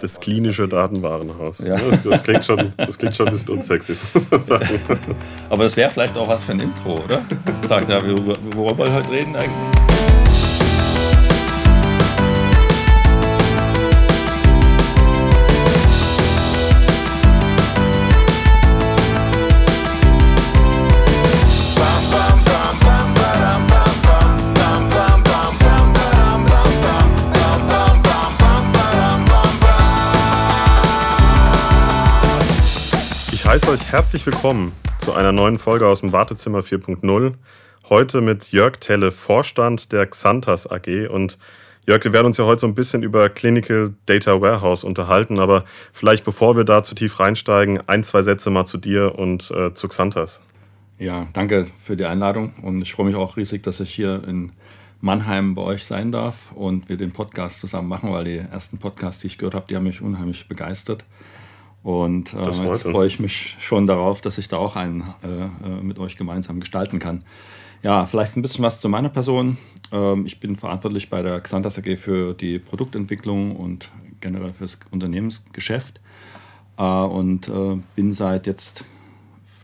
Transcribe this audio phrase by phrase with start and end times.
[0.00, 1.58] Das klinische Datenwarenhaus.
[1.60, 1.76] Ja.
[1.76, 4.80] Das, das, klingt schon, das klingt schon ein bisschen unsexy, sozusagen.
[5.50, 7.24] Aber das wäre vielleicht auch was für ein Intro, oder?
[7.44, 10.17] Das sagt ja, worüber, worüber wir heute reden eigentlich.
[33.58, 37.34] Heiße euch herzlich willkommen zu einer neuen Folge aus dem Wartezimmer 4.0.
[37.88, 41.08] Heute mit Jörg Telle, Vorstand der Xantas AG.
[41.10, 41.38] Und
[41.84, 45.64] Jörg, wir werden uns ja heute so ein bisschen über Clinical Data Warehouse unterhalten, aber
[45.92, 49.74] vielleicht bevor wir da zu tief reinsteigen, ein, zwei Sätze mal zu dir und äh,
[49.74, 50.40] zu Xantas.
[51.00, 54.52] Ja, danke für die Einladung und ich freue mich auch riesig, dass ich hier in
[55.00, 59.20] Mannheim bei euch sein darf und wir den Podcast zusammen machen, weil die ersten Podcasts,
[59.20, 61.04] die ich gehört habe, die haben mich unheimlich begeistert.
[61.82, 65.82] Und äh, jetzt freue ich mich schon darauf, dass ich da auch einen äh, äh,
[65.82, 67.24] mit euch gemeinsam gestalten kann.
[67.82, 69.56] Ja, vielleicht ein bisschen was zu meiner Person.
[69.92, 76.00] Ähm, ich bin verantwortlich bei der Xantas AG für die Produktentwicklung und generell fürs Unternehmensgeschäft
[76.76, 78.84] äh, und äh, bin seit jetzt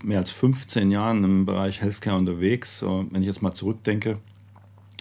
[0.02, 2.82] mehr als 15 Jahren im Bereich Healthcare unterwegs.
[2.82, 4.18] Äh, wenn ich jetzt mal zurückdenke,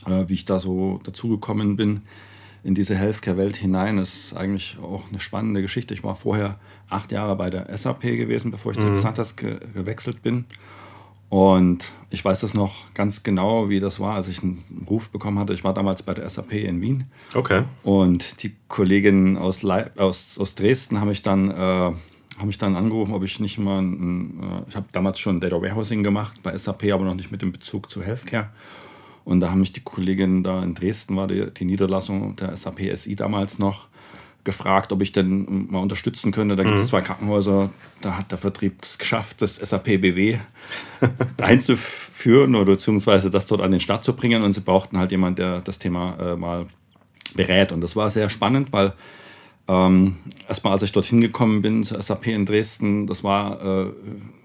[0.06, 2.02] wie ich da so dazugekommen bin
[2.62, 5.94] in diese Healthcare-Welt hinein, ist eigentlich auch eine spannende Geschichte.
[5.94, 6.60] Ich war vorher
[6.94, 8.82] acht Jahre bei der SAP gewesen, bevor ich mhm.
[8.82, 10.46] zu Xantas ge gewechselt bin.
[11.34, 15.40] Und ich weiß das noch ganz genau, wie das war, als ich einen Ruf bekommen
[15.40, 15.56] hatte.
[15.56, 17.06] Ich war damals bei der SAP in Wien.
[17.34, 17.64] Okay.
[17.82, 21.98] Und die Kolleginnen aus, aus, aus Dresden haben mich dann, äh, haben
[22.44, 26.04] mich dann angerufen, ob ich nicht mal, ein, äh, ich habe damals schon Data Warehousing
[26.04, 28.50] gemacht bei SAP, aber noch nicht mit dem Bezug zu Healthcare.
[29.26, 32.96] Und da haben mich die Kolleginnen da in Dresden, war die, die Niederlassung der SAP
[32.96, 33.88] SI damals noch,
[34.44, 36.56] gefragt, ob ich denn mal unterstützen könnte.
[36.56, 36.88] Da gibt es mhm.
[36.88, 37.70] zwei Krankenhäuser,
[38.02, 40.38] da hat der Vertrieb es geschafft, das SAP BW
[41.42, 44.44] einzuführen oder beziehungsweise das dort an den Start zu bringen.
[44.44, 46.68] Und sie brauchten halt jemanden, der das Thema äh, mal
[47.36, 47.72] berät.
[47.72, 48.94] Und das war sehr spannend, weil
[49.68, 53.92] ähm, erstmal, als ich dorthin gekommen bin, zur SAP in Dresden, das war äh,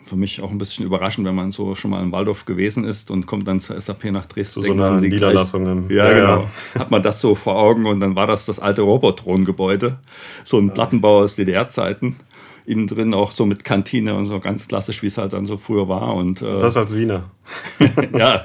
[0.04, 3.10] für mich auch ein bisschen überraschend, wenn man so schon mal in Waldorf gewesen ist
[3.10, 4.62] und kommt dann zur SAP nach Dresden.
[4.62, 5.90] Zu so einer Niederlassung.
[5.90, 6.48] Ja, ja, genau.
[6.78, 9.98] Hat man das so vor Augen und dann war das das alte Robotron-Gebäude.
[10.44, 12.16] So ein Plattenbau aus DDR-Zeiten.
[12.64, 15.56] Innen drin auch so mit Kantine und so ganz klassisch, wie es halt dann so
[15.56, 16.14] früher war.
[16.14, 17.30] Und, äh, das als Wiener.
[18.16, 18.44] ja,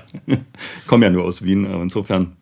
[0.88, 1.66] komme ja nur aus Wien.
[1.66, 2.38] Insofern.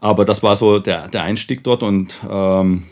[0.00, 2.84] Aber das war so der, der Einstieg dort und ähm,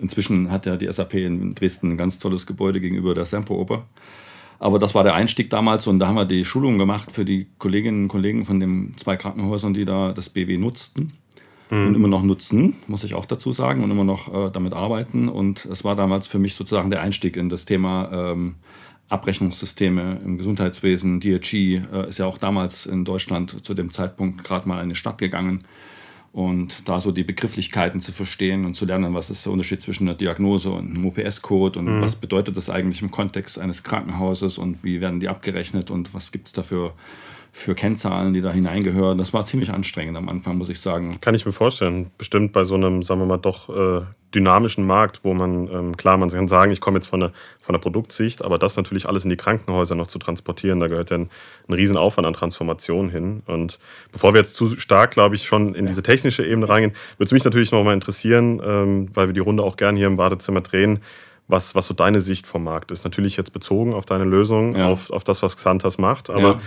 [0.00, 3.84] inzwischen hat ja die SAP in Dresden ein ganz tolles Gebäude gegenüber der Semperoper.
[4.58, 7.48] Aber das war der Einstieg damals und da haben wir die Schulung gemacht für die
[7.58, 11.12] Kolleginnen und Kollegen von den zwei Krankenhäusern, die da das BW nutzten
[11.70, 11.88] mhm.
[11.88, 15.28] und immer noch nutzen, muss ich auch dazu sagen, und immer noch äh, damit arbeiten.
[15.28, 18.56] Und es war damals für mich sozusagen der Einstieg in das Thema ähm,
[19.08, 21.18] Abrechnungssysteme im Gesundheitswesen.
[21.18, 24.96] DRG äh, ist ja auch damals in Deutschland zu dem Zeitpunkt gerade mal in die
[24.96, 25.64] Stadt gegangen
[26.32, 30.08] und da so die Begrifflichkeiten zu verstehen und zu lernen, was ist der Unterschied zwischen
[30.08, 32.00] einer Diagnose und einem OPS-Code und mhm.
[32.00, 36.32] was bedeutet das eigentlich im Kontext eines Krankenhauses und wie werden die abgerechnet und was
[36.32, 36.94] gibt es dafür für
[37.74, 39.18] Kennzahlen, die da hineingehören.
[39.18, 41.20] Das war ziemlich anstrengend am Anfang, muss ich sagen.
[41.20, 42.10] Kann ich mir vorstellen.
[42.16, 44.02] Bestimmt bei so einem, sagen wir mal, doch äh,
[44.34, 47.74] dynamischen Markt, wo man, ähm, klar, man kann sagen, ich komme jetzt von der, von
[47.74, 51.18] der Produktsicht, aber das natürlich alles in die Krankenhäuser noch zu transportieren, da gehört ja
[51.18, 51.30] ein,
[51.68, 53.42] ein Riesenaufwand an Transformation hin.
[53.46, 53.78] Und
[54.10, 57.32] bevor wir jetzt zu stark, glaube ich, schon in diese technische Ebene reingehen, würde es
[57.32, 60.62] mich natürlich noch mal interessieren, ähm, weil wir die Runde auch gerne hier im Badezimmer
[60.62, 61.00] drehen,
[61.48, 63.04] was, was so deine Sicht vom Markt ist.
[63.04, 64.88] Natürlich jetzt bezogen auf deine Lösung, ja.
[64.88, 66.60] auf, auf das, was Xantas macht, aber ja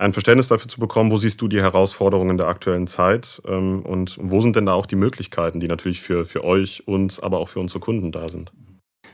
[0.00, 4.16] ein Verständnis dafür zu bekommen, wo siehst du die Herausforderungen der aktuellen Zeit ähm, und
[4.20, 7.48] wo sind denn da auch die Möglichkeiten, die natürlich für, für euch, uns, aber auch
[7.48, 8.50] für unsere Kunden da sind?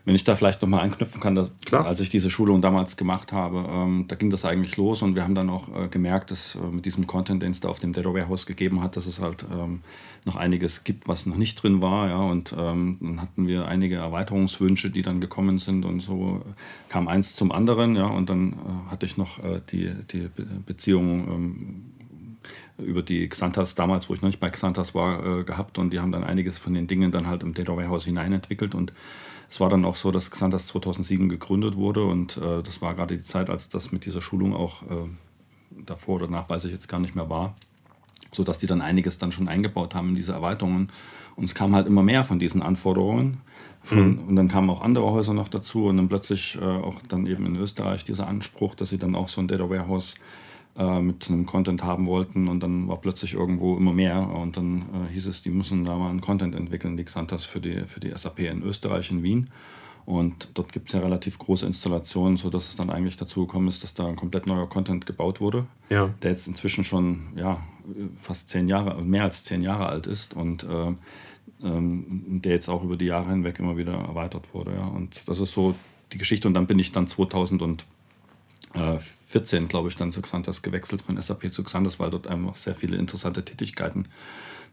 [0.07, 3.67] Wenn ich da vielleicht nochmal anknüpfen kann, dass, als ich diese Schulung damals gemacht habe,
[3.69, 6.61] ähm, da ging das eigentlich los und wir haben dann auch äh, gemerkt, dass äh,
[6.61, 9.45] mit diesem Content, den es da auf dem Data Warehouse gegeben hat, dass es halt
[9.53, 9.81] ähm,
[10.25, 12.09] noch einiges gibt, was noch nicht drin war.
[12.09, 16.41] Ja, und ähm, dann hatten wir einige Erweiterungswünsche, die dann gekommen sind und so
[16.89, 17.97] kam eins zum anderen.
[17.97, 20.29] Ja, und dann äh, hatte ich noch äh, die, die
[20.65, 21.85] Beziehung ähm,
[22.79, 25.99] über die Xantas damals, wo ich noch nicht bei Xantas war, äh, gehabt und die
[25.99, 28.93] haben dann einiges von den Dingen dann halt im Data Warehouse hinein entwickelt und
[29.49, 33.17] es war dann auch so, dass Xantas 2007 gegründet wurde und äh, das war gerade
[33.17, 35.09] die Zeit, als das mit dieser Schulung auch äh,
[35.85, 37.55] davor oder nach, weiß ich jetzt gar nicht mehr war,
[38.33, 40.91] sodass die dann einiges dann schon eingebaut haben in diese Erweiterungen.
[41.37, 43.43] Und es kam halt immer mehr von diesen Anforderungen.
[43.83, 44.29] Von, mhm.
[44.29, 47.45] Und dann kamen auch andere Häuser noch dazu und dann plötzlich äh, auch dann eben
[47.47, 50.19] in Österreich dieser Anspruch, dass sie dann auch so ein Data Warehouse äh,
[51.01, 55.13] mit einem Content haben wollten und dann war plötzlich irgendwo immer mehr und dann äh,
[55.13, 58.13] hieß es, die müssen da mal einen Content entwickeln, die Xantas für die, für die
[58.15, 59.51] SAP in Österreich, in Wien.
[60.05, 63.83] Und dort gibt es ja relativ große Installationen, sodass es dann eigentlich dazu gekommen ist,
[63.83, 66.15] dass da ein komplett neuer Content gebaut wurde, ja.
[66.23, 67.61] der jetzt inzwischen schon ja,
[68.15, 70.95] fast zehn Jahre, mehr als zehn Jahre alt ist und äh,
[71.65, 74.75] ähm, der jetzt auch über die Jahre hinweg immer wieder erweitert wurde.
[74.75, 74.87] Ja.
[74.87, 75.75] Und das ist so
[76.13, 76.47] die Geschichte.
[76.47, 77.09] Und dann bin ich dann
[78.77, 82.75] 2014, glaube ich, dann zu Xantas gewechselt, von SAP zu Xantas, weil dort einfach sehr
[82.75, 84.07] viele interessante Tätigkeiten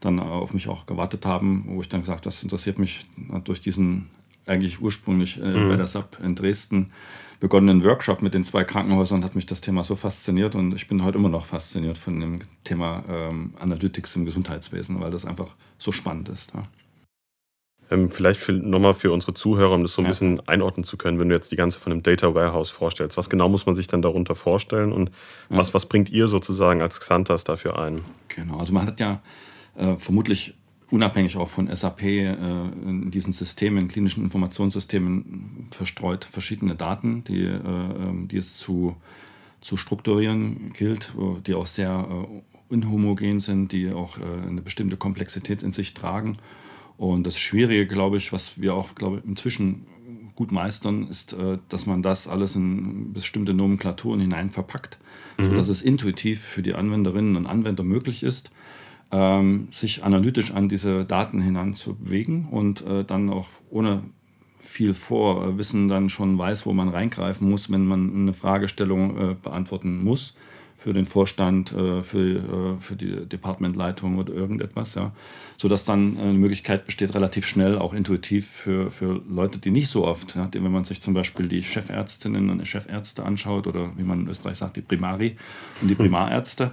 [0.00, 3.06] dann auf mich auch gewartet haben, wo ich dann gesagt habe, das interessiert mich
[3.44, 4.10] durch diesen
[4.46, 5.68] eigentlich ursprünglich äh, mhm.
[5.70, 6.90] bei der SAP in Dresden
[7.40, 11.04] begonnenen Workshop mit den zwei Krankenhäusern hat mich das Thema so fasziniert und ich bin
[11.04, 15.92] heute immer noch fasziniert von dem Thema ähm, Analytics im Gesundheitswesen, weil das einfach so
[15.92, 16.54] spannend ist.
[16.54, 16.62] Ja.
[17.90, 20.10] Ähm, vielleicht nochmal für unsere Zuhörer, um das so ein ja.
[20.10, 23.16] bisschen einordnen zu können, wenn du jetzt die ganze von einem Data Warehouse vorstellst.
[23.16, 25.10] Was genau muss man sich dann darunter vorstellen und
[25.50, 25.58] ja.
[25.58, 28.00] was, was bringt ihr sozusagen als Xantas dafür ein?
[28.28, 29.20] Genau, also man hat ja
[29.76, 30.54] äh, vermutlich
[30.90, 37.56] unabhängig auch von SAP äh, in diesen Systemen, klinischen Informationssystemen verstreut verschiedene Daten, die, äh,
[37.56, 38.96] ähm, die es zu,
[39.60, 41.12] zu strukturieren gilt,
[41.46, 46.38] die auch sehr äh, unhomogen sind, die auch äh, eine bestimmte Komplexität in sich tragen.
[46.96, 49.86] Und das Schwierige, glaube ich, was wir auch glaube ich, inzwischen
[50.34, 54.98] gut meistern, ist, äh, dass man das alles in bestimmte Nomenklaturen hinein verpackt,
[55.38, 55.46] mhm.
[55.46, 58.50] sodass es intuitiv für die Anwenderinnen und Anwender möglich ist,
[59.12, 64.02] ähm, sich analytisch an diese Daten hinanzubewegen und äh, dann auch ohne
[64.58, 70.02] viel Vorwissen dann schon weiß, wo man reingreifen muss, wenn man eine Fragestellung äh, beantworten
[70.02, 70.34] muss
[70.76, 75.12] für den Vorstand, äh, für, äh, für die Departmentleitung oder irgendetwas, ja.
[75.56, 80.04] Sodass dann eine Möglichkeit besteht, relativ schnell, auch intuitiv für, für Leute, die nicht so
[80.04, 84.22] oft, ja, wenn man sich zum Beispiel die Chefärztinnen und Chefärzte anschaut oder wie man
[84.22, 85.36] in Österreich sagt, die Primari
[85.80, 86.72] und die Primarärzte,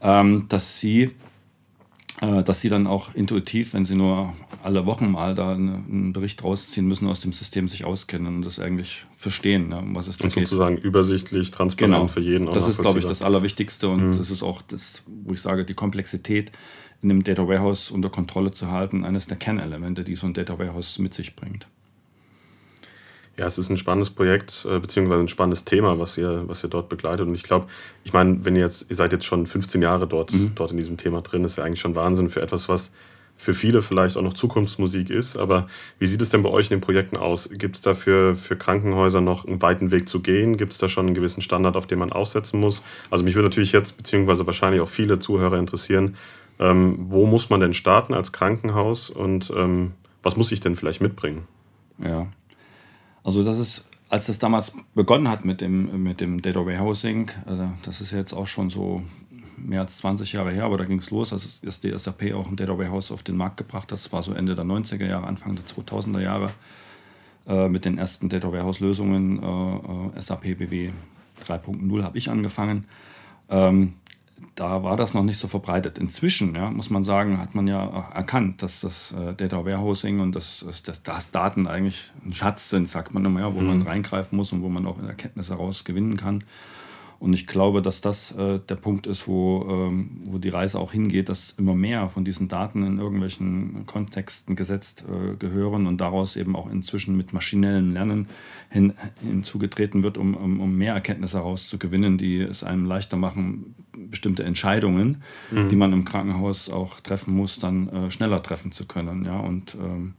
[0.00, 1.12] ähm, dass sie
[2.22, 6.42] äh, dass sie dann auch intuitiv, wenn sie nur alle Wochen mal da einen Bericht
[6.44, 10.24] rausziehen müssen aus dem System, sich auskennen und das eigentlich verstehen, ne, was es da
[10.24, 10.46] und geht.
[10.46, 12.08] sozusagen übersichtlich, transparent genau.
[12.08, 12.46] für jeden.
[12.46, 14.18] Das ist, glaube ich, das Allerwichtigste und mhm.
[14.18, 16.52] das ist auch das, wo ich sage, die Komplexität
[17.02, 20.58] in einem Data Warehouse unter Kontrolle zu halten, eines der Kernelemente, die so ein Data
[20.58, 21.66] Warehouse mit sich bringt.
[23.38, 26.68] Ja, es ist ein spannendes Projekt, äh, beziehungsweise ein spannendes Thema, was ihr, was ihr
[26.68, 27.26] dort begleitet.
[27.26, 27.66] Und ich glaube,
[28.04, 30.52] ich meine, wenn ihr jetzt, ihr seid jetzt schon 15 Jahre dort, mhm.
[30.54, 32.92] dort in diesem Thema drin, ist ja eigentlich schon Wahnsinn für etwas, was
[33.42, 35.36] für viele vielleicht auch noch Zukunftsmusik ist.
[35.36, 35.66] Aber
[35.98, 37.50] wie sieht es denn bei euch in den Projekten aus?
[37.50, 40.56] Gibt es da für, Krankenhäuser noch einen weiten Weg zu gehen?
[40.56, 42.84] Gibt es da schon einen gewissen Standard, auf den man aussetzen muss?
[43.10, 46.16] Also mich würde natürlich jetzt, beziehungsweise wahrscheinlich auch viele Zuhörer interessieren,
[46.60, 49.90] ähm, wo muss man denn starten als Krankenhaus und ähm,
[50.22, 51.48] was muss ich denn vielleicht mitbringen?
[51.98, 52.28] Ja,
[53.24, 57.72] also das ist, als das damals begonnen hat mit dem, mit dem Data Warehousing, also
[57.82, 59.02] das ist jetzt auch schon so
[59.62, 62.56] mehr als 20 Jahre her, aber da ging es los, als die SAP auch ein
[62.56, 63.92] Data Warehouse auf den Markt gebracht hat.
[63.92, 66.50] Das war so Ende der 90er Jahre, Anfang der 2000er Jahre
[67.46, 70.12] äh, mit den ersten Data Warehouse-Lösungen.
[70.14, 70.90] Äh, SAP BW
[71.46, 72.86] 3.0 habe ich angefangen.
[73.48, 73.94] Ähm,
[74.54, 75.98] da war das noch nicht so verbreitet.
[75.98, 80.36] Inzwischen, ja, muss man sagen, hat man ja erkannt, dass das äh, Data Warehousing und
[80.36, 83.66] das, das, das, Daten eigentlich ein Schatz sind, sagt man immer, ja, wo mhm.
[83.68, 86.44] man reingreifen muss und wo man auch Erkenntnisse heraus gewinnen kann.
[87.22, 90.90] Und ich glaube, dass das äh, der Punkt ist, wo, ähm, wo die Reise auch
[90.90, 96.34] hingeht, dass immer mehr von diesen Daten in irgendwelchen Kontexten gesetzt äh, gehören und daraus
[96.34, 98.26] eben auch inzwischen mit maschinellem Lernen
[98.70, 104.42] hin, hinzugetreten wird, um, um, um mehr Erkenntnisse herauszugewinnen, die es einem leichter machen, bestimmte
[104.42, 105.68] Entscheidungen, mhm.
[105.68, 109.24] die man im Krankenhaus auch treffen muss, dann äh, schneller treffen zu können.
[109.26, 109.38] Ja?
[109.38, 110.14] Und ähm,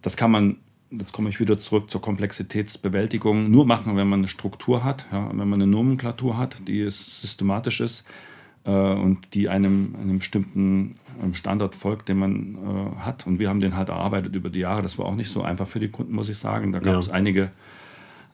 [0.00, 0.56] das kann man
[0.98, 5.28] jetzt komme ich wieder zurück zur Komplexitätsbewältigung, nur machen, wenn man eine Struktur hat, ja,
[5.28, 8.04] wenn man eine Nomenklatur hat, die systematisch ist
[8.64, 10.96] äh, und die einem, einem bestimmten
[11.34, 13.26] Standard folgt, den man äh, hat.
[13.26, 14.82] Und wir haben den halt erarbeitet über die Jahre.
[14.82, 16.72] Das war auch nicht so einfach für die Kunden, muss ich sagen.
[16.72, 17.12] Da gab es ja.
[17.12, 17.50] einige,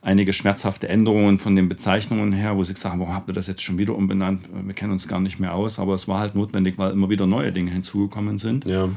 [0.01, 3.47] einige schmerzhafte Änderungen von den Bezeichnungen her, wo sie gesagt haben, warum habt ihr das
[3.47, 4.49] jetzt schon wieder umbenannt?
[4.65, 5.79] Wir kennen uns gar nicht mehr aus.
[5.79, 8.65] Aber es war halt notwendig, weil immer wieder neue Dinge hinzugekommen sind.
[8.65, 8.89] Ja.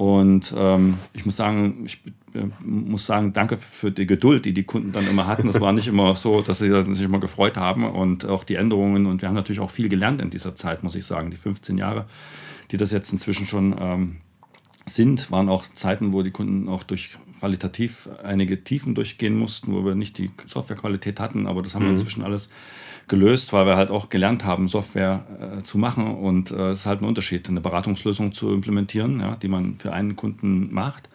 [0.00, 2.00] Und ähm, ich muss sagen, ich
[2.32, 5.46] äh, muss sagen, danke für die Geduld, die die Kunden dann immer hatten.
[5.46, 9.04] Es war nicht immer so, dass sie sich immer gefreut haben und auch die Änderungen.
[9.04, 11.30] Und wir haben natürlich auch viel gelernt in dieser Zeit, muss ich sagen.
[11.30, 12.06] Die 15 Jahre,
[12.70, 14.16] die das jetzt inzwischen schon ähm,
[14.86, 19.84] sind, waren auch Zeiten, wo die Kunden auch durch qualitativ einige Tiefen durchgehen mussten, wo
[19.84, 21.88] wir nicht die Softwarequalität hatten, aber das haben mhm.
[21.88, 22.48] wir inzwischen alles
[23.10, 25.26] gelöst, weil wir halt auch gelernt haben, Software
[25.58, 26.06] äh, zu machen.
[26.14, 29.92] Und äh, es ist halt ein Unterschied, eine Beratungslösung zu implementieren, ja, die man für
[29.92, 31.10] einen Kunden macht.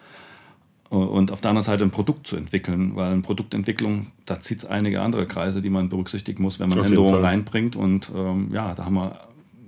[0.90, 4.64] und auf der anderen Seite ein Produkt zu entwickeln, weil eine Produktentwicklung, da zieht es
[4.66, 7.74] einige andere Kreise, die man berücksichtigen muss, wenn man Änderungen reinbringt.
[7.74, 9.18] Und ähm, ja, da haben wir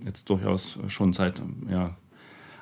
[0.04, 1.96] jetzt durchaus schon seit ja,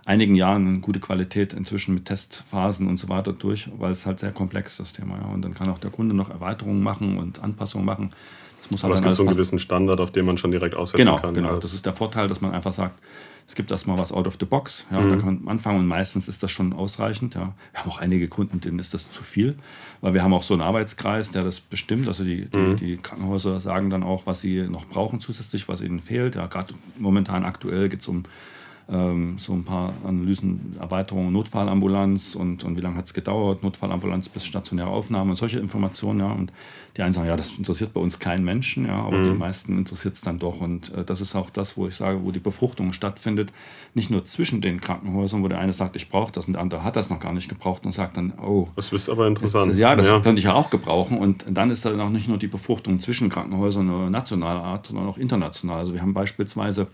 [0.07, 4.21] einigen Jahren eine gute Qualität inzwischen mit Testphasen und so weiter durch, weil es halt
[4.21, 5.19] sehr komplex ist, das Thema.
[5.19, 5.27] Ja.
[5.27, 8.13] Und dann kann auch der Kunde noch Erweiterungen machen und Anpassungen machen.
[8.83, 11.35] Aber es gibt so einen gewissen Standard, auf den man schon direkt aussetzen genau, kann.
[11.35, 13.01] Genau, das ist der Vorteil, dass man einfach sagt,
[13.49, 15.11] es gibt erstmal was out of the box, ja, mhm.
[15.11, 17.37] da kann man anfangen und meistens ist das schon ausreichend.
[17.37, 17.55] Ja.
[17.73, 19.55] Wir haben auch einige Kunden, denen ist das zu viel,
[20.01, 22.09] weil wir haben auch so einen Arbeitskreis, der das bestimmt.
[22.09, 22.77] Also die, die, mhm.
[22.77, 26.35] die Krankenhäuser sagen dann auch, was sie noch brauchen zusätzlich, was ihnen fehlt.
[26.35, 28.25] Ja, Gerade momentan aktuell geht es um
[28.89, 34.29] ähm, so ein paar Analysen, Erweiterungen, Notfallambulanz und, und wie lange hat es gedauert, Notfallambulanz
[34.29, 36.21] bis stationäre Aufnahme und solche Informationen.
[36.21, 36.31] Ja.
[36.31, 36.53] Und
[36.97, 39.25] die einen sagen, ja, das interessiert bei uns keinen Menschen, ja, aber mhm.
[39.25, 40.61] die meisten interessiert es dann doch.
[40.61, 43.53] Und äh, das ist auch das, wo ich sage, wo die Befruchtung stattfindet,
[43.95, 46.85] nicht nur zwischen den Krankenhäusern, wo der eine sagt, ich brauche das und der andere
[46.85, 48.69] hat das noch gar nicht gebraucht und sagt dann, oh.
[48.77, 49.73] Das ist aber interessant.
[49.73, 50.21] Das, ja, das ja.
[50.21, 51.19] könnte ich ja auch gebrauchen.
[51.19, 55.19] Und dann ist dann auch nicht nur die Befruchtung zwischen Krankenhäusern nationaler Art, sondern auch
[55.19, 55.81] international.
[55.81, 56.87] Also wir haben beispielsweise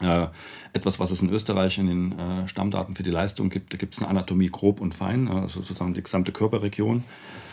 [0.00, 0.26] äh,
[0.72, 3.72] etwas, was es in Österreich in den äh, Stammdaten für die Leistung gibt.
[3.72, 7.04] Da gibt es eine Anatomie grob und fein, also sozusagen die gesamte Körperregion.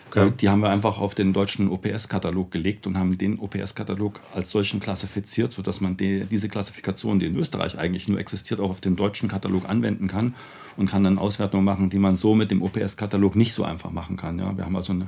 [0.09, 0.27] Okay.
[0.27, 4.51] Äh, die haben wir einfach auf den deutschen OPS-Katalog gelegt und haben den OPS-Katalog als
[4.51, 8.81] solchen klassifiziert, sodass man die, diese Klassifikation, die in Österreich eigentlich nur existiert, auch auf
[8.81, 10.35] den deutschen Katalog anwenden kann
[10.77, 14.15] und kann dann Auswertungen machen, die man so mit dem OPS-Katalog nicht so einfach machen
[14.15, 14.39] kann.
[14.39, 15.07] Ja, wir haben also eine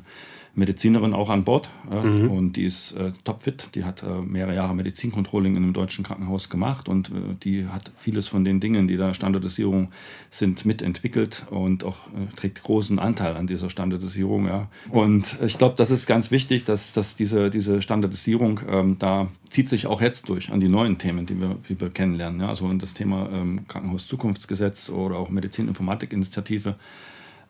[0.55, 2.31] Medizinerin auch an Bord äh, mhm.
[2.31, 3.69] und die ist äh, topfit.
[3.75, 7.91] Die hat äh, mehrere Jahre Medizincontrolling in einem deutschen Krankenhaus gemacht und äh, die hat
[7.95, 9.89] vieles von den Dingen, die da Standardisierung
[10.29, 14.47] sind, mitentwickelt und auch äh, trägt großen Anteil an dieser Standardisierung.
[14.47, 14.67] Ja.
[14.89, 19.69] Und ich glaube, das ist ganz wichtig, dass, dass diese, diese Standardisierung ähm, da zieht
[19.69, 22.41] sich auch jetzt durch an die neuen Themen, die wir, die wir kennenlernen.
[22.41, 22.49] Ja.
[22.49, 26.73] Also das Thema ähm, Krankenhauszukunftsgesetz oder auch Medizininformatik-Initiative äh,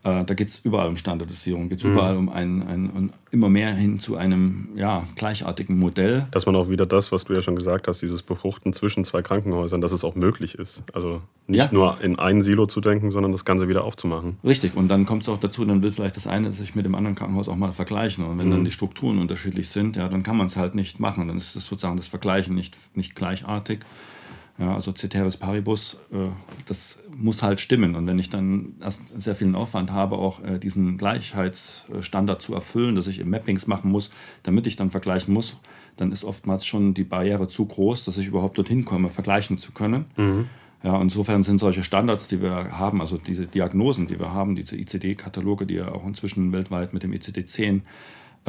[0.01, 1.91] da geht es überall um Standardisierung, geht es mhm.
[1.91, 6.25] überall um ein, ein, ein, immer mehr hin zu einem ja, gleichartigen Modell.
[6.31, 9.21] Dass man auch wieder das, was du ja schon gesagt hast, dieses Befruchten zwischen zwei
[9.21, 10.83] Krankenhäusern, dass es auch möglich ist.
[10.93, 11.69] Also nicht ja.
[11.71, 14.37] nur in ein Silo zu denken, sondern das Ganze wieder aufzumachen.
[14.43, 16.95] Richtig, und dann kommt es auch dazu, dann will vielleicht das eine sich mit dem
[16.95, 18.23] anderen Krankenhaus auch mal vergleichen.
[18.23, 18.51] Und wenn mhm.
[18.51, 21.27] dann die Strukturen unterschiedlich sind, ja, dann kann man es halt nicht machen.
[21.27, 23.79] Dann ist das sozusagen das Vergleichen nicht, nicht gleichartig.
[24.59, 26.27] Ja, also Ceteris Paribus, äh,
[26.65, 27.95] das muss halt stimmen.
[27.95, 32.95] Und wenn ich dann erst sehr viel Aufwand habe, auch äh, diesen Gleichheitsstandard zu erfüllen,
[32.95, 34.11] dass ich Mappings machen muss,
[34.43, 35.57] damit ich dann vergleichen muss,
[35.95, 39.71] dann ist oftmals schon die Barriere zu groß, dass ich überhaupt dorthin komme, vergleichen zu
[39.71, 40.05] können.
[40.17, 40.47] Mhm.
[40.83, 44.77] Ja, insofern sind solche Standards, die wir haben, also diese Diagnosen, die wir haben, diese
[44.77, 47.81] ICD-Kataloge, die ja auch inzwischen weltweit mit dem ICD-10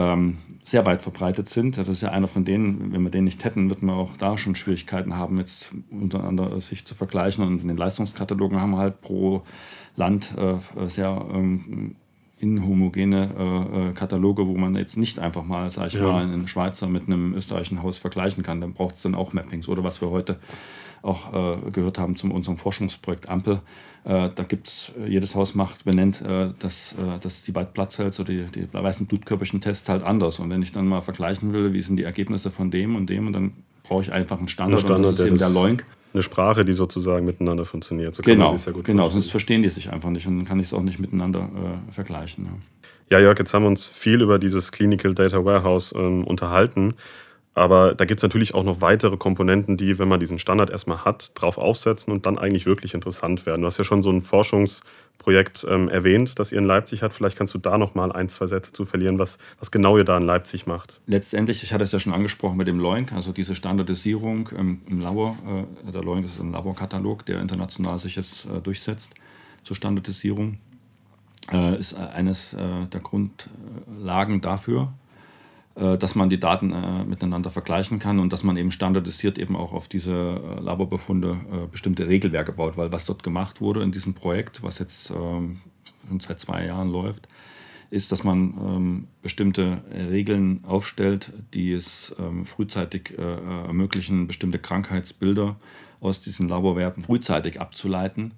[0.00, 1.76] ähm, sehr weit verbreitet sind.
[1.76, 4.38] Das ist ja einer von denen, wenn wir den nicht hätten, würden wir auch da
[4.38, 7.44] schon Schwierigkeiten haben, jetzt untereinander sich zu vergleichen.
[7.44, 9.42] Und in den Leistungskatalogen haben wir halt pro
[9.96, 11.96] Land äh, sehr ähm,
[12.38, 16.02] inhomogene äh, äh, Kataloge, wo man jetzt nicht einfach mal, sag ich ja.
[16.02, 18.60] mal, einen Schweizer mit einem österreichischen Haus vergleichen kann.
[18.60, 19.68] Dann braucht es dann auch Mappings.
[19.68, 20.38] Oder was wir heute
[21.02, 23.60] auch äh, gehört haben zu unserem Forschungsprojekt Ampel,
[24.04, 27.70] äh, da gibt es, äh, jedes Haus macht, benennt äh, das, äh, das die White
[27.74, 30.38] Blood Cells oder die, die weißen Blutkörperchen-Tests halt anders.
[30.38, 33.26] Und wenn ich dann mal vergleichen will, wie sind die Ergebnisse von dem und dem,
[33.26, 33.52] und dann
[33.86, 35.84] brauche ich einfach einen Standard, Standard und das ist eben der Loink.
[36.12, 38.14] Eine Sprache, die sozusagen miteinander funktioniert.
[38.14, 40.74] So genau, ja genau sonst verstehen die sich einfach nicht und dann kann ich es
[40.74, 41.48] auch nicht miteinander
[41.88, 42.48] äh, vergleichen.
[43.10, 43.18] Ja.
[43.18, 46.94] ja, Jörg, jetzt haben wir uns viel über dieses Clinical Data Warehouse ähm, unterhalten.
[47.54, 51.04] Aber da gibt es natürlich auch noch weitere Komponenten, die, wenn man diesen Standard erstmal
[51.04, 53.62] hat, drauf aufsetzen und dann eigentlich wirklich interessant werden.
[53.62, 57.12] Du hast ja schon so ein Forschungsprojekt ähm, erwähnt, das ihr in Leipzig hat.
[57.12, 60.04] Vielleicht kannst du da noch mal ein, zwei Sätze zu verlieren, was, was genau ihr
[60.04, 61.00] da in Leipzig macht.
[61.06, 65.00] Letztendlich, ich hatte es ja schon angesprochen mit dem LOINC, also diese Standardisierung ähm, im
[65.00, 65.36] Labor.
[65.88, 69.14] Äh, der LOINC ist ein Laborkatalog, der international sich jetzt äh, durchsetzt
[69.64, 70.58] zur Standardisierung.
[71.50, 74.92] Äh, ist eines äh, der Grundlagen dafür
[75.80, 79.72] dass man die Daten äh, miteinander vergleichen kann und dass man eben standardisiert eben auch
[79.72, 84.62] auf diese äh, Laborbefunde bestimmte Regelwerke baut, weil was dort gemacht wurde in diesem Projekt,
[84.62, 85.60] was jetzt ähm,
[86.06, 87.28] schon seit zwei Jahren läuft,
[87.88, 95.56] ist, dass man ähm, bestimmte Regeln aufstellt, die es ähm, frühzeitig ermöglichen, bestimmte Krankheitsbilder
[96.00, 98.32] aus diesen Laborwerten frühzeitig abzuleiten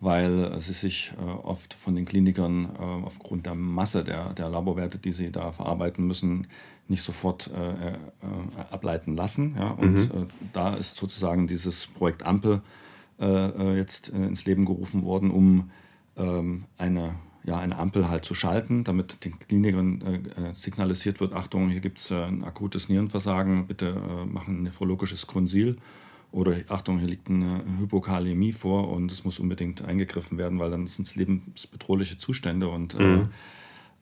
[0.00, 1.12] weil sie sich
[1.42, 2.66] oft von den Klinikern
[3.04, 6.46] aufgrund der Masse der, der Laborwerte, die sie da verarbeiten müssen,
[6.88, 7.96] nicht sofort äh, äh,
[8.70, 9.54] ableiten lassen.
[9.56, 9.70] Ja?
[9.70, 10.22] Und mhm.
[10.22, 12.62] äh, da ist sozusagen dieses Projekt Ampel
[13.20, 15.70] äh, äh, jetzt äh, ins Leben gerufen worden, um
[16.16, 21.80] ähm, eine, ja, eine Ampel halt zu schalten, damit den Klinikern signalisiert wird, Achtung, hier
[21.80, 23.94] gibt es ein akutes Nierenversagen, bitte
[24.26, 25.76] machen ein nephrologisches Konsil
[26.30, 30.86] oder Achtung, hier liegt eine Hypokalämie vor und es muss unbedingt eingegriffen werden, weil dann
[30.86, 33.28] sind es lebensbedrohliche Zustände und äh, mhm.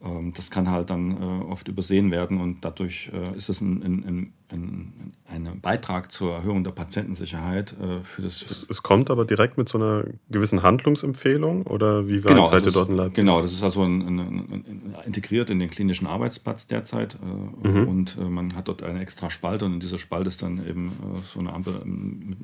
[0.06, 3.82] Äh, das kann halt dann äh, oft übersehen werden und dadurch äh, ist es ein,
[3.82, 8.42] ein, ein, ein, Beitrag zur Erhöhung der Patientensicherheit äh, für das.
[8.42, 12.64] Es, es, kommt aber direkt mit so einer gewissen Handlungsempfehlung oder wie weit genau, seid
[12.64, 13.16] ihr dort in Leipzig?
[13.16, 13.84] Genau, das ist also
[15.04, 17.18] integriert in den klinischen Arbeitsplatz derzeit
[17.62, 17.88] mhm.
[17.88, 20.92] und man hat dort eine extra Spalte und in dieser Spalte ist dann eben
[21.24, 22.38] so eine Ampel mit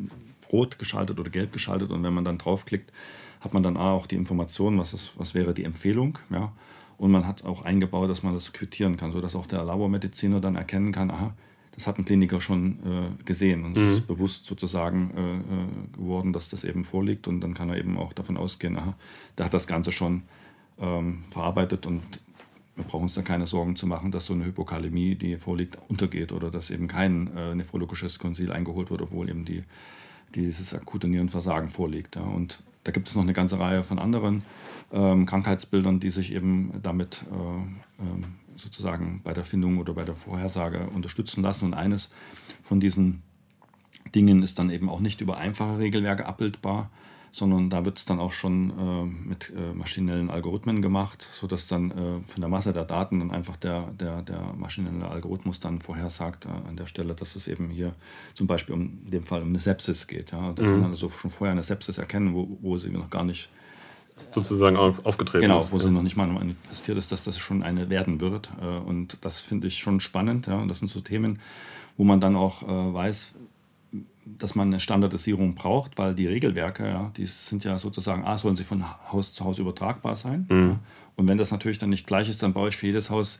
[0.52, 2.92] rot geschaltet oder gelb geschaltet und wenn man dann draufklickt,
[3.40, 6.18] hat man dann auch die Information, was, ist, was wäre die Empfehlung.
[6.30, 6.52] Ja?
[7.02, 10.54] Und man hat auch eingebaut, dass man das quittieren kann, sodass auch der Labormediziner dann
[10.54, 11.34] erkennen kann, aha,
[11.72, 13.88] das hat ein Kliniker schon äh, gesehen und es mhm.
[13.88, 17.98] ist bewusst sozusagen äh, äh, geworden, dass das eben vorliegt und dann kann er eben
[17.98, 18.94] auch davon ausgehen, aha,
[19.36, 20.22] der hat das Ganze schon
[20.78, 22.02] ähm, verarbeitet und
[22.76, 26.30] wir brauchen uns da keine Sorgen zu machen, dass so eine Hypokalämie, die vorliegt, untergeht
[26.30, 29.64] oder dass eben kein äh, nephrologisches Konsil eingeholt wird, obwohl eben die
[30.36, 32.14] dieses akute Nierenversagen vorliegt.
[32.14, 32.22] Ja.
[32.22, 34.42] Und da gibt es noch eine ganze Reihe von anderen
[34.92, 38.24] ähm, Krankheitsbildern, die sich eben damit äh, äh,
[38.56, 41.66] sozusagen bei der Findung oder bei der Vorhersage unterstützen lassen.
[41.66, 42.12] Und eines
[42.62, 43.22] von diesen
[44.14, 46.90] Dingen ist dann eben auch nicht über einfache Regelwerke abbildbar,
[47.32, 51.90] sondern da wird es dann auch schon äh, mit äh, maschinellen Algorithmen gemacht, sodass dann
[51.90, 56.44] äh, von der Masse der Daten dann einfach der, der, der maschinelle Algorithmus dann vorhersagt
[56.44, 57.94] äh, an der Stelle, dass es eben hier
[58.34, 60.32] zum Beispiel um, in dem Fall um eine Sepsis geht.
[60.32, 60.52] Ja.
[60.52, 60.66] Da mhm.
[60.66, 63.48] kann man also schon vorher eine Sepsis erkennen, wo, wo sie noch gar nicht
[64.34, 65.66] sozusagen aufgetreten genau, ist.
[65.66, 65.88] Genau, wo ja.
[65.88, 68.50] sie noch nicht mal manifestiert ist, dass das schon eine werden wird.
[68.60, 70.48] Äh, und das finde ich schon spannend.
[70.48, 70.58] Ja.
[70.58, 71.38] Und das sind so Themen,
[71.96, 73.34] wo man dann auch äh, weiß,
[74.24, 78.56] dass man eine Standardisierung braucht, weil die Regelwerke, ja, die sind ja sozusagen, A, sollen
[78.56, 80.46] sie von Haus zu Haus übertragbar sein.
[80.48, 80.78] Mhm.
[81.16, 83.38] Und wenn das natürlich dann nicht gleich ist, dann baue ich für jedes Haus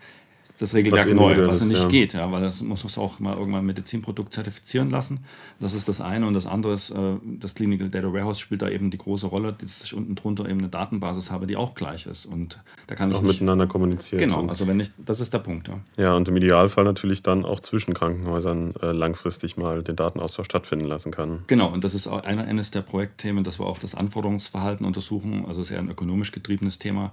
[0.63, 1.89] das Regelwerk was neu, was nicht ja.
[1.89, 5.25] geht, ja, weil das muss auch mal irgendwann Medizinprodukt zertifizieren lassen.
[5.59, 6.27] Das ist das eine.
[6.27, 9.53] Und das andere ist, äh, das Clinical Data Warehouse spielt da eben die große Rolle,
[9.53, 12.27] dass ich unten drunter eben eine Datenbasis habe, die auch gleich ist.
[12.27, 13.19] Und da kann auch ich.
[13.21, 14.21] Auch miteinander kommunizieren.
[14.21, 15.81] Genau, also wenn ich, das ist der Punkt, ja.
[15.97, 20.87] Ja, und im Idealfall natürlich dann auch zwischen Krankenhäusern äh, langfristig mal den Datenaustausch stattfinden
[20.87, 21.41] lassen kann.
[21.49, 25.45] Genau, und das ist auch eines der Projektthemen, dass wir auch das Anforderungsverhalten untersuchen.
[25.47, 27.13] Also es ist eher ein ökonomisch getriebenes Thema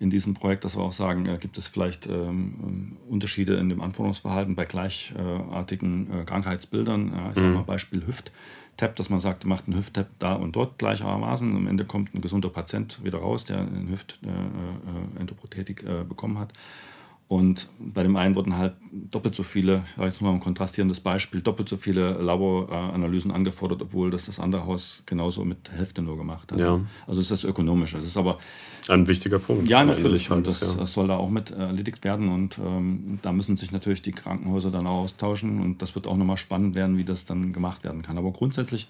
[0.00, 3.68] in diesem Projekt, dass wir auch sagen, äh, gibt es vielleicht ähm, ähm, Unterschiede in
[3.68, 7.12] dem Anforderungsverhalten bei gleichartigen äh, Krankheitsbildern.
[7.14, 7.54] Ja, ich sage mhm.
[7.54, 11.54] mal Beispiel Hüft-Tap, dass man sagt, macht einen Hüft-Tap da und dort gleichermaßen.
[11.54, 16.54] Am Ende kommt ein gesunder Patient wieder raus, der eine Hüft-Endoprothetik äh, äh, bekommen hat.
[17.30, 21.68] Und bei dem einen wurden halt doppelt so viele, jetzt mal ein kontrastierendes Beispiel, doppelt
[21.68, 26.58] so viele Laboranalysen angefordert, obwohl das das andere Haus genauso mit Hälfte nur gemacht hat.
[26.58, 26.80] Ja.
[27.06, 27.92] Also ist das ökonomisch.
[27.92, 28.40] Das ist aber
[28.88, 29.68] ein wichtiger Punkt.
[29.68, 30.28] Ja, natürlich.
[30.28, 30.80] Und das, ja.
[30.80, 32.30] das, soll da auch mit erledigt werden.
[32.30, 35.60] Und ähm, da müssen sich natürlich die Krankenhäuser dann auch austauschen.
[35.60, 38.18] Und das wird auch nochmal spannend werden, wie das dann gemacht werden kann.
[38.18, 38.88] Aber grundsätzlich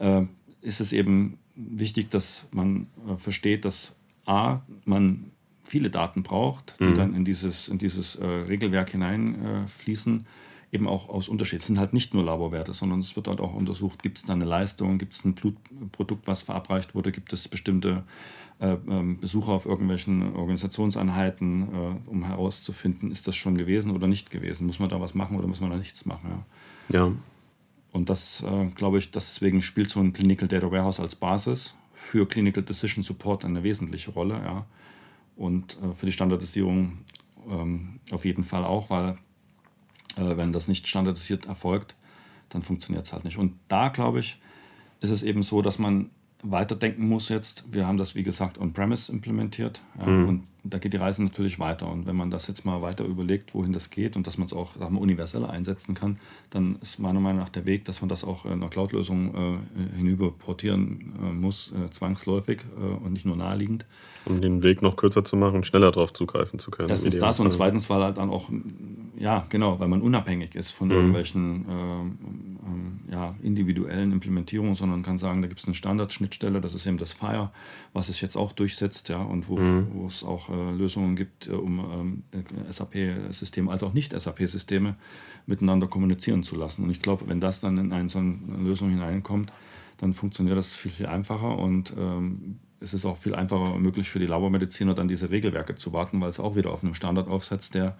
[0.00, 0.22] äh,
[0.60, 3.94] ist es eben wichtig, dass man äh, versteht, dass
[4.26, 5.29] A, man
[5.64, 6.94] viele Daten braucht, die mhm.
[6.94, 10.24] dann in dieses, in dieses äh, Regelwerk hineinfließen, äh,
[10.72, 11.60] eben auch aus Unterschied.
[11.60, 14.32] Es sind halt nicht nur Laborwerte, sondern es wird halt auch untersucht, gibt es da
[14.32, 18.04] eine Leistung, gibt es ein Blutprodukt, was verabreicht wurde, gibt es bestimmte
[18.60, 24.30] äh, ähm, Besucher auf irgendwelchen Organisationseinheiten, äh, um herauszufinden, ist das schon gewesen oder nicht
[24.30, 24.66] gewesen.
[24.66, 26.44] Muss man da was machen oder muss man da nichts machen?
[26.88, 27.06] Ja.
[27.06, 27.12] ja.
[27.92, 32.26] Und das, äh, glaube ich, deswegen spielt so ein Clinical Data Warehouse als Basis für
[32.28, 34.34] Clinical Decision Support eine wesentliche Rolle.
[34.44, 34.66] Ja
[35.40, 36.98] und äh, für die Standardisierung
[37.48, 39.16] ähm, auf jeden Fall auch, weil
[40.16, 41.96] äh, wenn das nicht standardisiert erfolgt,
[42.50, 43.38] dann funktioniert es halt nicht.
[43.38, 44.38] Und da, glaube ich,
[45.00, 46.10] ist es eben so, dass man
[46.42, 47.64] weiterdenken muss jetzt.
[47.72, 50.28] Wir haben das, wie gesagt, on-premise implementiert ja, mhm.
[50.28, 51.90] und da geht die Reise natürlich weiter.
[51.90, 54.52] Und wenn man das jetzt mal weiter überlegt, wohin das geht und dass man es
[54.52, 56.18] auch sagen wir, universeller einsetzen kann,
[56.50, 59.96] dann ist meiner Meinung nach der Weg, dass man das auch in einer Cloud-Lösung äh,
[59.96, 63.86] hinüber portieren äh, muss, äh, zwangsläufig äh, und nicht nur naheliegend.
[64.26, 66.90] Um den Weg noch kürzer zu machen, schneller darauf zugreifen zu können.
[66.90, 68.50] Erstens das und zweitens, weil halt dann auch,
[69.16, 70.94] ja, genau, weil man unabhängig ist von mhm.
[70.94, 72.18] irgendwelchen ähm,
[72.66, 76.98] ähm, ja, individuellen Implementierungen, sondern kann sagen, da gibt es eine Standardschnittstelle, das ist eben
[76.98, 77.50] das Fire,
[77.92, 80.06] was sich jetzt auch durchsetzt, ja, und wo, mhm.
[80.06, 84.96] es äh, Lösungen gibt, äh, um ähm, SAP-Systeme als auch Nicht-SAP-Systeme
[85.46, 86.84] miteinander kommunizieren zu lassen.
[86.84, 89.52] Und ich glaube, wenn das dann in eine so Lösung hineinkommt,
[89.98, 94.18] dann funktioniert das viel, viel einfacher und ähm, es ist auch viel einfacher möglich für
[94.18, 97.74] die Labormediziner dann diese Regelwerke zu warten, weil es auch wieder auf einem Standard aufsetzt,
[97.74, 97.96] der,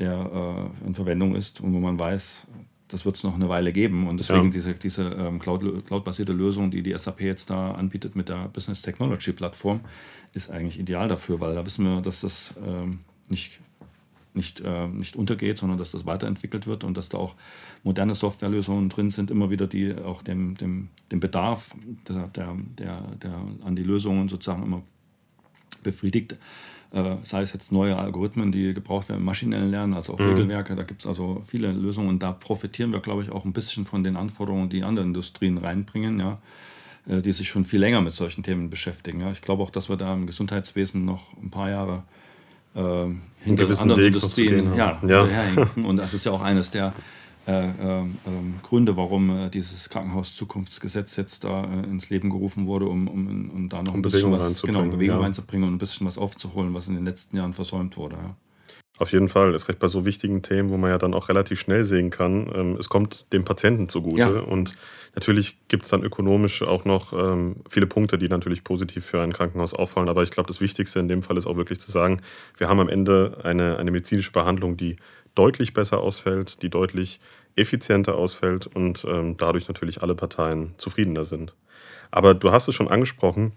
[0.00, 2.48] der äh, in Verwendung ist und wo man weiß,
[2.92, 4.08] das wird es noch eine Weile geben.
[4.08, 4.50] Und deswegen ja.
[4.50, 9.32] diese, diese ähm, Cloud-basierte Lösung, die die SAP jetzt da anbietet mit der Business Technology
[9.32, 9.80] Plattform,
[10.32, 13.60] ist eigentlich ideal dafür, weil da wissen wir, dass das ähm, nicht
[14.32, 17.34] nicht, äh, nicht untergeht, sondern dass das weiterentwickelt wird und dass da auch
[17.82, 21.74] moderne Softwarelösungen drin sind, immer wieder die auch dem, dem, dem Bedarf
[22.08, 24.82] der, der, der, der an die Lösungen sozusagen immer
[25.82, 26.36] befriedigt.
[26.92, 30.30] Äh, sei es jetzt neue Algorithmen, die gebraucht werden im maschinellen Lernen, also auch mhm.
[30.30, 33.52] Regelwerke, da gibt es also viele Lösungen und da profitieren wir, glaube ich, auch ein
[33.52, 36.38] bisschen von den Anforderungen, die andere Industrien reinbringen, ja,
[37.06, 39.20] äh, die sich schon viel länger mit solchen Themen beschäftigen.
[39.20, 39.30] Ja.
[39.30, 42.02] Ich glaube auch, dass wir da im Gesundheitswesen noch ein paar Jahre
[42.74, 43.06] äh,
[43.44, 45.24] hinter anderen Weg Industrien ja, ja.
[45.24, 45.84] hinterherhinken.
[45.84, 46.92] Und das ist ja auch eines der
[47.50, 48.04] äh, äh,
[48.62, 53.68] Gründe, warum äh, dieses Krankenhauszukunftsgesetz jetzt da äh, ins Leben gerufen wurde, um, um, um
[53.68, 55.22] da noch um ein bisschen was genau, Bewegung ja.
[55.22, 58.16] reinzubringen und ein bisschen was aufzuholen, was in den letzten Jahren versäumt wurde.
[58.16, 58.36] Ja.
[59.00, 59.52] Auf jeden Fall.
[59.52, 62.50] Das recht bei so wichtigen Themen, wo man ja dann auch relativ schnell sehen kann,
[62.54, 64.18] ähm, es kommt dem Patienten zugute.
[64.18, 64.28] Ja.
[64.28, 64.76] Und
[65.14, 69.32] natürlich gibt es dann ökonomisch auch noch ähm, viele Punkte, die natürlich positiv für ein
[69.32, 70.10] Krankenhaus auffallen.
[70.10, 72.20] Aber ich glaube, das Wichtigste in dem Fall ist auch wirklich zu sagen,
[72.58, 74.96] wir haben am Ende eine, eine medizinische Behandlung, die
[75.34, 77.20] deutlich besser ausfällt, die deutlich
[77.56, 81.54] effizienter ausfällt und ähm, dadurch natürlich alle Parteien zufriedener sind.
[82.10, 83.52] Aber du hast es schon angesprochen,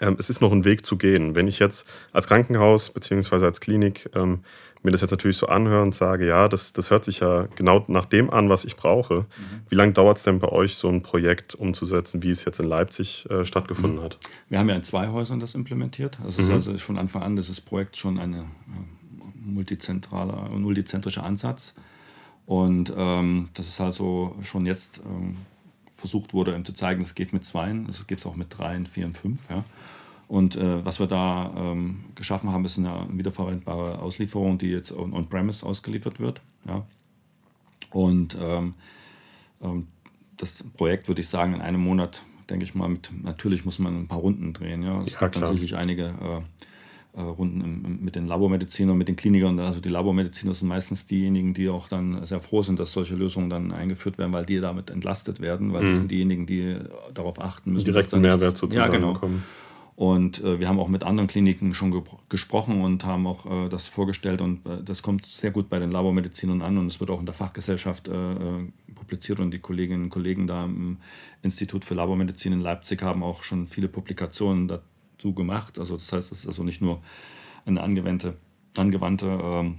[0.00, 1.34] ähm, es ist noch ein Weg zu gehen.
[1.34, 3.44] Wenn ich jetzt als Krankenhaus bzw.
[3.44, 4.40] als Klinik ähm,
[4.84, 7.84] mir das jetzt natürlich so anhöre und sage, ja, das, das hört sich ja genau
[7.88, 9.20] nach dem an, was ich brauche.
[9.20, 9.26] Mhm.
[9.70, 12.66] Wie lange dauert es denn bei euch, so ein Projekt umzusetzen, wie es jetzt in
[12.66, 14.04] Leipzig äh, stattgefunden mhm.
[14.04, 14.18] hat?
[14.50, 16.18] Wir haben ja in zwei Häusern das implementiert.
[16.22, 16.44] Das mhm.
[16.44, 18.42] ist also von Anfang an dieses Projekt schon ein äh,
[19.42, 21.74] multizentraler und multizentrischer Ansatz.
[22.46, 25.36] Und ähm, das ist also schon jetzt ähm,
[25.94, 29.14] versucht wurde, ihm zu zeigen, es geht mit Zweien, es geht auch mit Dreien, Vieren,
[29.14, 29.48] Fünf.
[29.48, 29.64] Ja.
[30.28, 35.64] Und äh, was wir da ähm, geschaffen haben, ist eine wiederverwendbare Auslieferung, die jetzt on-premise
[35.64, 36.40] ausgeliefert wird.
[36.66, 36.84] Ja.
[37.90, 38.74] Und ähm,
[39.62, 39.86] ähm,
[40.36, 43.96] das Projekt, würde ich sagen, in einem Monat, denke ich mal, mit, natürlich muss man
[43.96, 44.82] ein paar Runden drehen.
[44.82, 45.00] Ja.
[45.00, 46.40] Es ja, gibt dann sicherlich einige äh,
[47.20, 49.58] Runden im, mit den Labormedizinern mit den Klinikern.
[49.60, 53.50] Also die Labormediziner sind meistens diejenigen, die auch dann sehr froh sind, dass solche Lösungen
[53.50, 55.86] dann eingeführt werden, weil die damit entlastet werden, weil mhm.
[55.86, 56.76] die sind diejenigen, die
[57.12, 57.84] darauf achten müssen.
[57.84, 59.12] Direkten Mehrwert sozusagen ja, genau.
[59.12, 59.44] bekommen.
[59.96, 63.68] Und äh, wir haben auch mit anderen Kliniken schon ge gesprochen und haben auch äh,
[63.68, 67.10] das vorgestellt und äh, das kommt sehr gut bei den Labormedizinern an und es wird
[67.10, 70.96] auch in der Fachgesellschaft äh, äh, publiziert und die Kolleginnen und Kollegen da im
[71.42, 75.78] Institut für Labormedizin in Leipzig haben auch schon viele Publikationen dazu so gemacht.
[75.78, 77.00] Also das heißt, es ist also nicht nur
[77.64, 78.36] eine angewandte,
[78.76, 79.78] angewandte ähm,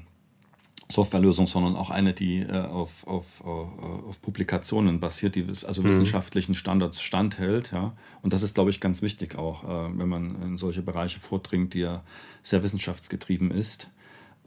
[0.92, 5.88] Softwarelösung, sondern auch eine, die äh, auf, auf, äh, auf Publikationen basiert, die also mhm.
[5.88, 7.72] wissenschaftlichen Standards standhält.
[7.72, 7.94] Ja?
[8.22, 11.74] Und das ist, glaube ich, ganz wichtig auch, äh, wenn man in solche Bereiche vordringt,
[11.74, 12.04] die ja
[12.44, 13.90] sehr wissenschaftsgetrieben ist.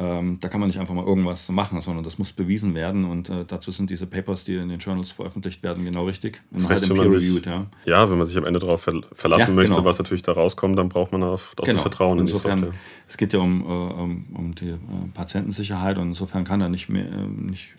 [0.01, 3.31] Ähm, da kann man nicht einfach mal irgendwas machen, sondern das muss bewiesen werden und
[3.31, 6.41] äh, dazu sind diese Papers, die in den Journals veröffentlicht werden, genau richtig.
[6.53, 7.67] Das heißt, wenn sich, ja.
[7.85, 8.09] ja.
[8.09, 9.85] wenn man sich am Ende darauf verlassen ja, möchte, genau.
[9.85, 11.73] was natürlich da rauskommt, dann braucht man auf, auf genau.
[11.73, 12.81] das Vertrauen insofern, in die Software.
[13.09, 14.79] Es geht ja um, äh, um, um die äh,
[15.15, 17.75] Patientensicherheit und insofern kann er nicht mehr äh, nicht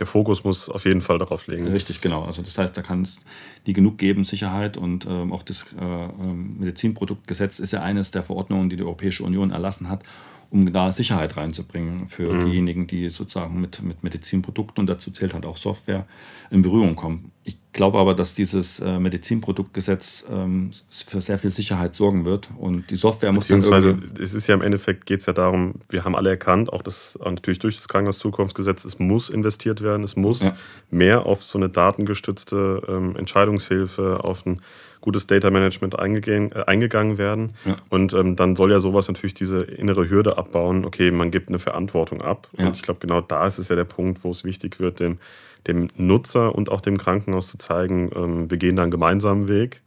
[0.00, 1.68] der Fokus muss auf jeden Fall darauf liegen.
[1.68, 2.24] Richtig, genau.
[2.24, 3.20] Also das heißt, da kann es
[3.66, 8.22] die genug geben, Sicherheit und ähm, auch das äh, ähm, Medizinproduktgesetz ist ja eines der
[8.22, 10.02] Verordnungen, die die Europäische Union erlassen hat,
[10.50, 12.44] um da Sicherheit reinzubringen für mhm.
[12.44, 16.06] diejenigen, die sozusagen mit, mit Medizinprodukten, und dazu zählt halt auch Software,
[16.50, 17.30] in Berührung kommen.
[17.44, 22.90] Ich glaube aber, dass dieses äh, Medizinproduktgesetz ähm, für sehr viel Sicherheit sorgen wird und
[22.90, 24.22] die Software muss dann irgendwie...
[24.22, 27.18] es ist ja im Endeffekt, geht es ja darum, wir haben alle erkannt, auch das
[27.24, 30.56] natürlich durch das Krankenhauszukunftsgesetz, es muss investiert werden, es muss ja.
[30.90, 34.60] mehr auf so eine datengestützte ähm, Entscheidungshilfe, auf ein
[35.00, 37.54] gutes Data Management eingegangen, äh, eingegangen werden.
[37.64, 37.76] Ja.
[37.88, 40.84] Und ähm, dann soll ja sowas natürlich diese innere Hürde abbauen.
[40.84, 42.48] Okay, man gibt eine Verantwortung ab.
[42.58, 42.66] Ja.
[42.66, 45.18] Und ich glaube, genau da ist es ja der Punkt, wo es wichtig wird, dem,
[45.66, 49.82] dem Nutzer und auch dem Krankenhaus zu zeigen, ähm, wir gehen da einen gemeinsamen Weg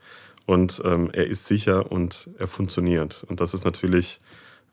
[0.45, 3.25] und ähm, er ist sicher und er funktioniert.
[3.27, 4.19] Und das ist natürlich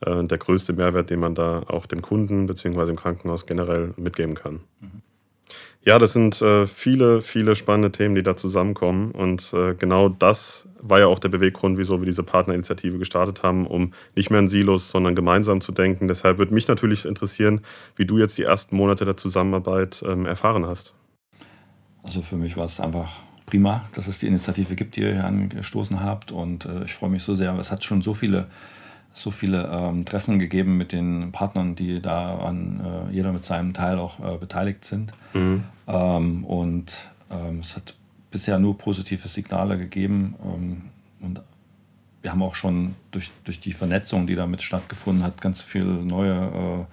[0.00, 2.86] äh, der größte Mehrwert, den man da auch dem Kunden bzw.
[2.86, 4.60] dem Krankenhaus generell mitgeben kann.
[4.80, 5.02] Mhm.
[5.82, 9.12] Ja, das sind äh, viele, viele spannende Themen, die da zusammenkommen.
[9.12, 13.66] Und äh, genau das war ja auch der Beweggrund, wieso wir diese Partnerinitiative gestartet haben,
[13.66, 16.06] um nicht mehr in Silos, sondern gemeinsam zu denken.
[16.06, 17.62] Deshalb würde mich natürlich interessieren,
[17.96, 20.94] wie du jetzt die ersten Monate der Zusammenarbeit ähm, erfahren hast.
[22.02, 25.24] Also für mich war es einfach prima, dass es die Initiative gibt, die ihr hier
[25.24, 26.30] angestoßen habt.
[26.30, 27.58] Und äh, ich freue mich so sehr.
[27.58, 28.48] Es hat schon so viele
[29.12, 33.98] so viele ähm, Treffen gegeben mit den Partnern, die daran äh, jeder mit seinem Teil
[33.98, 35.12] auch äh, beteiligt sind.
[35.34, 35.64] Mhm.
[35.88, 37.94] Ähm, und ähm, es hat
[38.30, 40.34] bisher nur positive Signale gegeben.
[40.44, 40.82] Ähm,
[41.20, 41.40] und
[42.22, 46.86] wir haben auch schon durch, durch die Vernetzung, die damit stattgefunden hat, ganz viele neue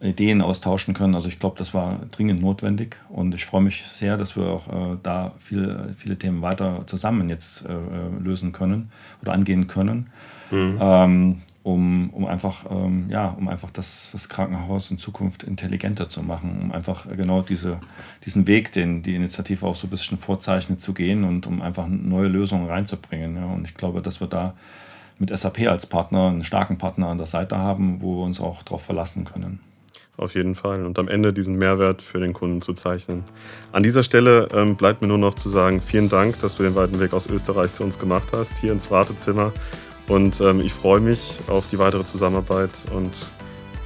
[0.00, 1.14] äh, Ideen austauschen können.
[1.14, 4.68] Also ich glaube, das war dringend notwendig und ich freue mich sehr, dass wir auch
[4.68, 7.72] äh, da viele, viele Themen weiter zusammen jetzt äh,
[8.20, 10.10] lösen können oder angehen können.
[10.52, 10.78] Mhm.
[10.80, 16.22] Ähm, um, um einfach, ähm, ja, um einfach das, das Krankenhaus in Zukunft intelligenter zu
[16.22, 17.78] machen, um einfach genau diese,
[18.24, 21.86] diesen Weg, den die Initiative auch so ein bisschen vorzeichnet, zu gehen und um einfach
[21.88, 23.36] neue Lösungen reinzubringen.
[23.36, 23.46] Ja.
[23.46, 24.54] Und ich glaube, dass wir da
[25.18, 28.62] mit SAP als Partner einen starken Partner an der Seite haben, wo wir uns auch
[28.64, 29.60] darauf verlassen können.
[30.16, 30.84] Auf jeden Fall.
[30.84, 33.24] Und am Ende diesen Mehrwert für den Kunden zu zeichnen.
[33.72, 36.74] An dieser Stelle ähm, bleibt mir nur noch zu sagen, vielen Dank, dass du den
[36.74, 39.52] weiten Weg aus Österreich zu uns gemacht hast, hier ins Wartezimmer.
[40.08, 43.10] Und ähm, ich freue mich auf die weitere Zusammenarbeit und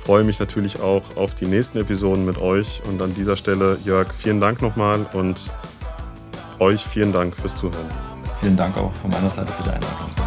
[0.04, 2.80] freue mich natürlich auch auf die nächsten Episoden mit euch.
[2.88, 5.50] Und an dieser Stelle, Jörg, vielen Dank nochmal und
[6.58, 7.90] euch vielen Dank fürs Zuhören.
[8.40, 10.25] Vielen Dank auch von meiner Seite für die Einladung.